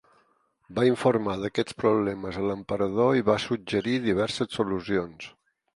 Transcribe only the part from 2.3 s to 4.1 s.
a l'emperador i va suggerir